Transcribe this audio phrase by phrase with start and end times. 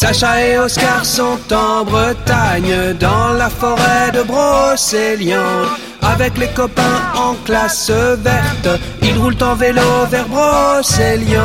[0.00, 5.68] Sacha et Oscar sont en Bretagne, dans la forêt de Brocéliande.
[6.00, 11.44] Avec les copains en classe verte, ils roulent en vélo vers Brocéliande.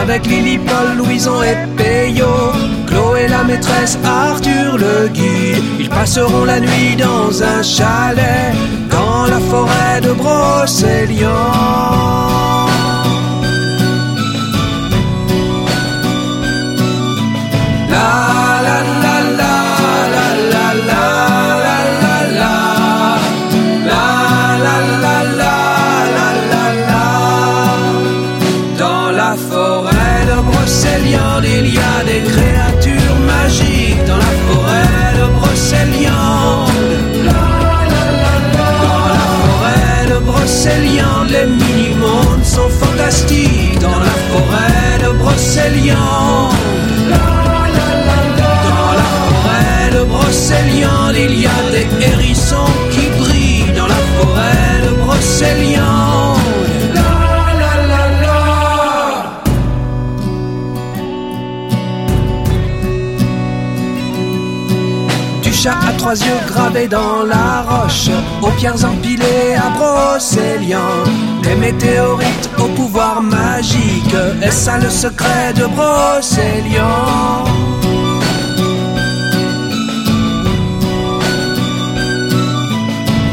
[0.00, 2.52] Avec Lily, Paul, Louison et Peyo,
[2.86, 8.54] Chloé la maîtresse, Arthur le guide, ils passeront la nuit dans un chalet
[8.90, 11.59] dans la forêt de Brocéliande.
[41.30, 43.78] Les mini-mondes sont fantastiques.
[43.78, 46.19] Dans la forêt de Brocéliande.
[65.62, 68.08] Chat à trois yeux gravés dans la roche,
[68.40, 71.10] aux pierres empilées à Brocéliande,
[71.42, 77.48] des météorites au pouvoir magique, est-ce ça le secret de Brocéliande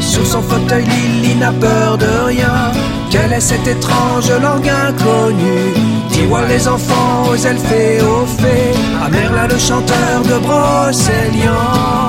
[0.00, 2.72] Sur son fauteuil, Lily n'a peur de rien.
[3.10, 5.72] Quelle est cette étrange langue inconnue
[6.10, 12.07] Dis-moi les enfants, aux elfes et aux fées, à Merlin le chanteur de Brocéliande.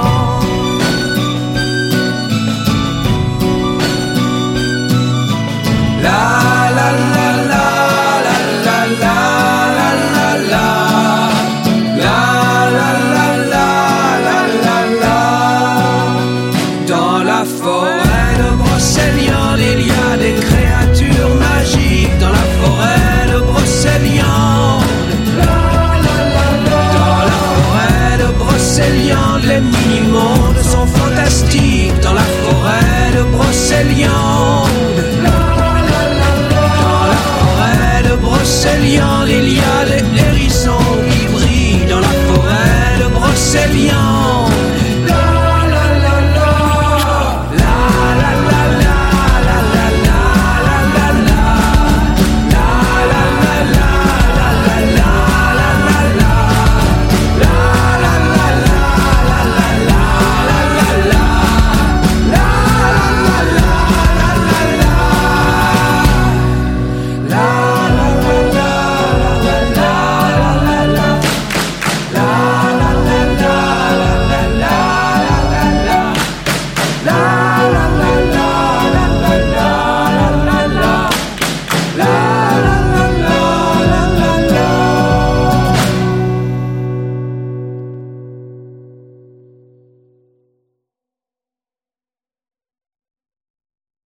[43.68, 44.19] c'est.